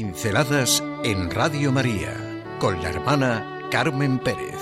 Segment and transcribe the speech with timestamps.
[0.00, 2.14] Pinceladas en Radio María
[2.60, 4.54] con la hermana Carmen Pérez.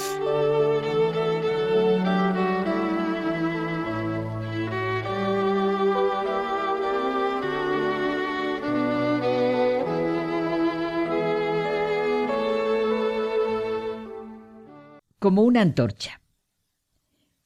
[15.18, 16.22] Como una antorcha.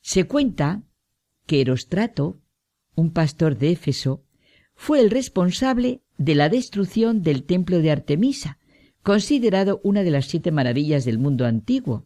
[0.00, 0.84] Se cuenta
[1.46, 2.40] que Erostrato,
[2.94, 4.22] un pastor de Éfeso,
[4.76, 8.58] fue el responsable de la destrucción del templo de Artemisa,
[9.02, 12.04] considerado una de las siete maravillas del mundo antiguo,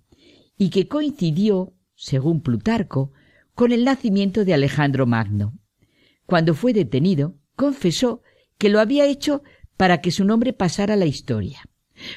[0.57, 3.11] y que coincidió, según Plutarco,
[3.57, 5.59] con el nacimiento de Alejandro Magno.
[6.27, 8.23] Cuando fue detenido, confesó
[8.57, 9.43] que lo había hecho
[9.77, 11.69] para que su nombre pasara a la historia.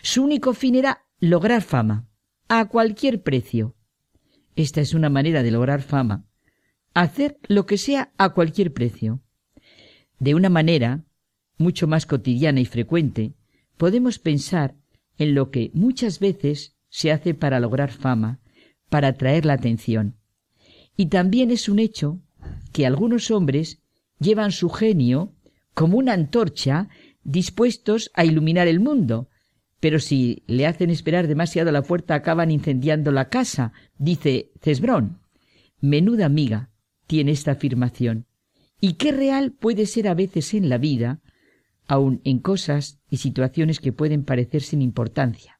[0.04, 2.08] Su único fin era lograr fama,
[2.48, 3.76] a cualquier precio.
[4.56, 6.28] Esta es una manera de lograr fama,
[6.94, 9.20] hacer lo que sea a cualquier precio.
[10.20, 11.07] De una manera
[11.58, 13.34] mucho más cotidiana y frecuente,
[13.78, 14.76] podemos pensar
[15.18, 18.40] en lo que muchas veces se hace para lograr fama,
[18.90, 20.16] para atraer la atención.
[20.96, 22.20] Y también es un hecho
[22.72, 23.82] que algunos hombres
[24.20, 25.34] llevan su genio
[25.74, 26.90] como una antorcha
[27.24, 29.30] dispuestos a iluminar el mundo,
[29.80, 35.20] pero si le hacen esperar demasiado a la puerta acaban incendiando la casa, dice Cesbrón.
[35.80, 36.72] Menuda amiga
[37.06, 38.26] tiene esta afirmación.
[38.82, 41.20] Y qué real puede ser a veces en la vida,
[41.88, 45.60] aun en cosas y situaciones que pueden parecer sin importancia.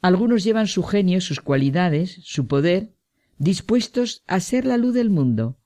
[0.00, 2.94] Algunos llevan su genio, sus cualidades, su poder,
[3.38, 5.58] dispuestos a ser la luz del mundo,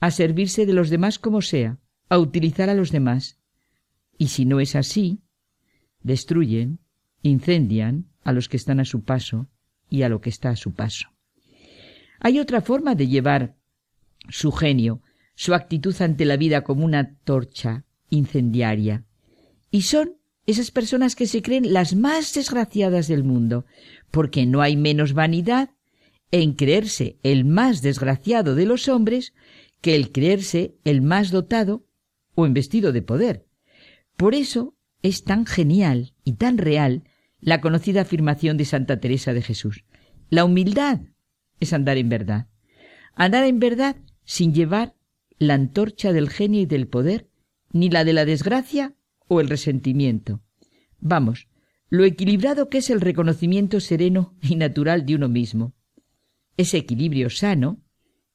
[0.00, 3.38] a servirse de los demás como sea, a utilizar a los demás.
[4.18, 5.22] Y si no es así,
[6.02, 6.80] destruyen,
[7.22, 9.48] incendian a los que están a su paso
[9.88, 11.08] y a lo que está a su paso.
[12.18, 13.56] Hay otra forma de llevar
[14.28, 15.02] su genio,
[15.34, 19.04] su actitud ante la vida como una torcha incendiaria.
[19.70, 20.16] Y son
[20.46, 23.66] esas personas que se creen las más desgraciadas del mundo,
[24.10, 25.70] porque no hay menos vanidad
[26.30, 29.34] en creerse el más desgraciado de los hombres
[29.80, 31.84] que el creerse el más dotado
[32.34, 33.46] o investido de poder.
[34.16, 37.04] Por eso es tan genial y tan real
[37.40, 39.84] la conocida afirmación de Santa Teresa de Jesús.
[40.30, 41.00] La humildad
[41.60, 42.48] es andar en verdad.
[43.14, 44.94] Andar en verdad sin llevar
[45.38, 47.28] la antorcha del genio y del poder,
[47.72, 48.94] ni la de la desgracia
[49.28, 50.40] o el resentimiento.
[51.00, 51.48] Vamos,
[51.88, 55.74] lo equilibrado que es el reconocimiento sereno y natural de uno mismo.
[56.56, 57.80] Ese equilibrio sano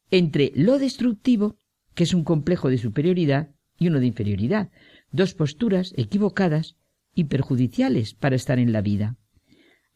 [0.09, 1.57] entre lo destructivo,
[1.95, 3.49] que es un complejo de superioridad,
[3.81, 4.69] y uno de inferioridad,
[5.11, 6.75] dos posturas equivocadas
[7.15, 9.17] y perjudiciales para estar en la vida.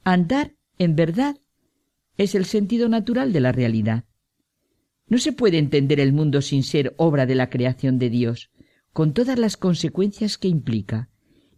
[0.04, 1.38] Andar, en verdad,
[2.18, 4.06] es el sentido natural de la realidad.
[5.08, 8.50] No se puede entender el mundo sin ser obra de la creación de Dios,
[8.96, 11.10] con todas las consecuencias que implica,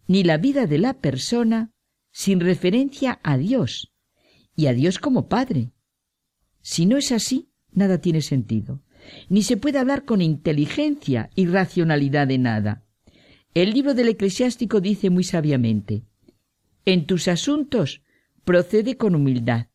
[0.08, 1.72] ni la vida de la persona
[2.12, 3.94] sin referencia a Dios,
[4.56, 5.72] y a Dios como Padre.
[6.64, 8.82] Si no es así, nada tiene sentido,
[9.30, 12.88] ni se puede hablar con inteligencia y racionalidad de nada.
[13.54, 16.06] El libro del eclesiástico dice muy sabiamente,
[16.86, 18.02] en tus asuntos
[18.46, 19.68] procede con humildad.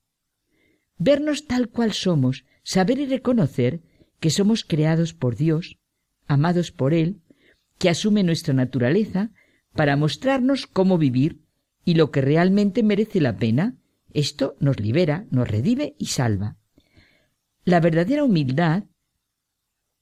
[0.98, 3.82] Vernos tal cual somos, saber y reconocer
[4.18, 5.78] que somos creados por Dios,
[6.26, 7.21] amados por Él,
[7.82, 9.32] que asume nuestra naturaleza
[9.74, 11.40] para mostrarnos cómo vivir
[11.84, 13.76] y lo que realmente merece la pena,
[14.14, 16.56] esto nos libera, nos redive y salva.
[17.64, 18.84] La verdadera humildad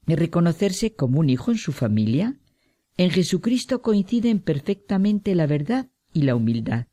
[0.06, 2.36] es reconocerse como un hijo en su familia.
[2.98, 6.86] En Jesucristo coinciden perfectamente la verdad y la humildad.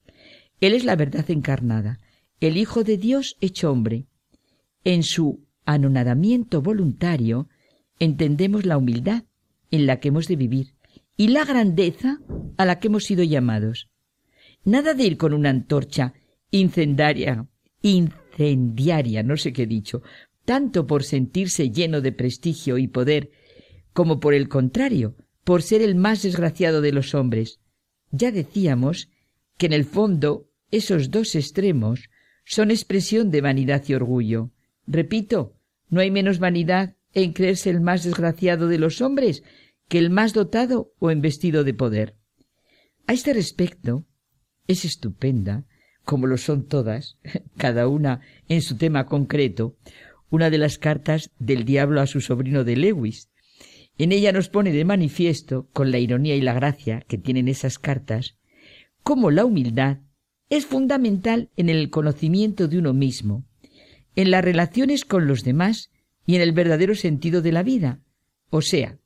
[0.62, 2.00] Él es la verdad encarnada,
[2.40, 4.06] el Hijo de Dios hecho hombre.
[4.86, 7.50] En su anonadamiento voluntario,
[8.00, 9.26] entendemos la humildad
[9.70, 10.77] en la que hemos de vivir
[11.18, 12.20] y la grandeza
[12.58, 13.90] a la que hemos sido llamados.
[14.64, 16.14] Nada de ir con una antorcha
[16.52, 17.48] incendiaria,
[17.82, 20.04] incendiaria, no sé qué he dicho,
[20.46, 23.32] tanto por sentirse lleno de prestigio y poder,
[23.94, 27.60] como por el contrario, por ser el más desgraciado de los hombres.
[28.12, 29.10] Ya decíamos
[29.58, 32.10] que en el fondo esos dos extremos
[32.46, 34.52] son expresión de vanidad y orgullo.
[34.86, 35.56] Repito,
[35.90, 39.44] no hay menos vanidad en creerse el más desgraciado de los hombres
[39.88, 42.16] que el más dotado o investido de poder.
[43.06, 44.06] A este respecto,
[44.68, 45.66] es estupenda,
[46.04, 47.18] como lo son todas,
[47.58, 49.78] cada una en su tema concreto,
[50.30, 53.30] una de las cartas del diablo a su sobrino de Lewis.
[53.98, 57.80] En ella nos pone de manifiesto, con la ironía y la gracia que tienen esas
[57.80, 58.38] cartas,
[59.04, 60.00] cómo la humildad
[60.50, 63.46] es fundamental en el conocimiento de uno mismo,
[64.16, 65.92] en las relaciones con los demás
[66.26, 68.02] y en el verdadero sentido de la vida,
[68.50, 68.98] o sea,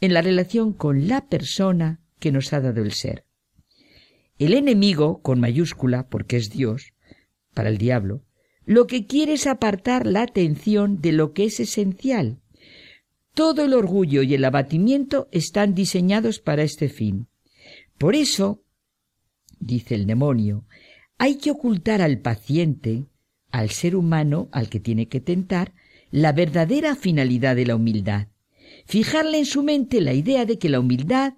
[0.00, 3.24] en la relación con la persona que nos ha dado el ser.
[4.38, 6.94] El enemigo, con mayúscula, porque es Dios,
[7.52, 8.22] para el diablo,
[8.64, 12.40] lo que quiere es apartar la atención de lo que es esencial.
[13.34, 17.28] Todo el orgullo y el abatimiento están diseñados para este fin.
[17.98, 18.62] Por eso,
[19.58, 20.64] dice el demonio,
[21.18, 23.04] hay que ocultar al paciente,
[23.50, 25.74] al ser humano al que tiene que tentar,
[26.10, 28.28] la verdadera finalidad de la humildad.
[28.86, 31.34] Fijarle en su mente la idea de que la humildad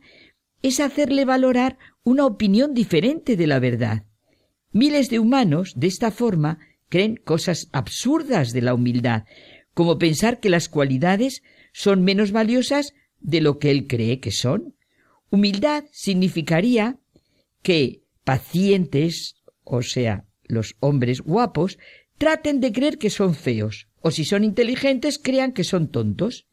[0.63, 4.05] es hacerle valorar una opinión diferente de la verdad.
[4.73, 6.59] Miles de humanos, de esta forma,
[6.89, 9.25] creen cosas absurdas de la humildad,
[9.75, 11.43] como pensar que las cualidades
[11.73, 14.75] son menos valiosas de lo que él cree que son.
[15.31, 16.99] Humildad significaría
[17.63, 21.79] que pacientes, o sea, los hombres guapos,
[22.19, 26.47] traten de creer que son feos, o si son inteligentes, crean que son tontos.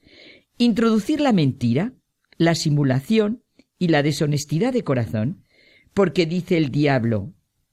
[0.62, 1.94] Introducir la mentira,
[2.38, 3.44] la simulación
[3.78, 5.46] y la deshonestidad de corazón,
[5.94, 7.32] porque dice el diablo,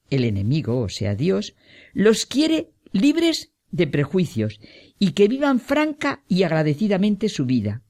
[0.09, 1.56] el enemigo, o sea Dios,
[1.94, 4.61] los quiere libres de prejuicios
[5.00, 7.83] y que vivan franca y agradecidamente su vida.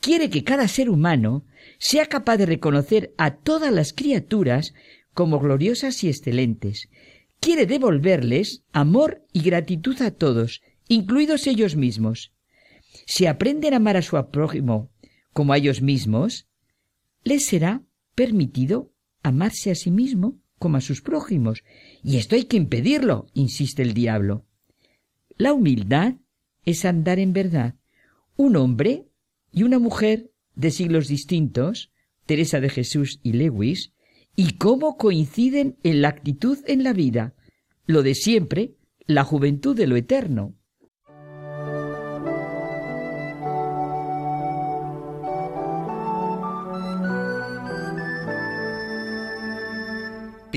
[0.00, 1.44] Quiere que cada ser humano
[1.78, 4.72] sea capaz de reconocer a todas las criaturas
[5.12, 6.88] como gloriosas y excelentes.
[7.40, 12.32] Quiere devolverles amor y gratitud a todos, incluidos ellos mismos.
[13.06, 14.90] Si aprenden a amar a su prójimo
[15.32, 16.48] como a ellos mismos,
[17.22, 17.82] les será
[18.14, 18.92] permitido
[19.22, 21.64] amarse a sí mismo como a sus prójimos.
[22.02, 24.46] Y esto hay que impedirlo, insiste el diablo.
[25.36, 26.16] La humildad
[26.64, 27.76] es andar en verdad.
[28.36, 29.06] Un hombre
[29.52, 31.92] y una mujer de siglos distintos,
[32.26, 33.92] Teresa de Jesús y Lewis,
[34.36, 37.34] y cómo coinciden en la actitud en la vida,
[37.86, 38.76] lo de siempre,
[39.06, 40.54] la juventud de lo eterno.